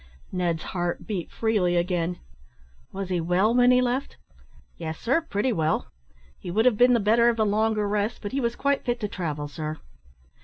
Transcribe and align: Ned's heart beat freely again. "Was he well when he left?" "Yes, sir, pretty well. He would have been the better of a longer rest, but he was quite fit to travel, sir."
Ned's 0.31 0.63
heart 0.73 1.05
beat 1.05 1.31
freely 1.31 1.75
again. 1.75 2.17
"Was 2.91 3.09
he 3.09 3.21
well 3.21 3.53
when 3.53 3.69
he 3.69 3.83
left?" 3.83 4.17
"Yes, 4.75 4.97
sir, 4.97 5.21
pretty 5.21 5.53
well. 5.53 5.91
He 6.39 6.49
would 6.49 6.65
have 6.65 6.75
been 6.75 6.93
the 6.93 6.99
better 6.99 7.29
of 7.29 7.37
a 7.37 7.43
longer 7.43 7.87
rest, 7.87 8.17
but 8.23 8.31
he 8.31 8.41
was 8.41 8.55
quite 8.55 8.83
fit 8.83 8.99
to 9.01 9.07
travel, 9.07 9.47
sir." 9.47 9.77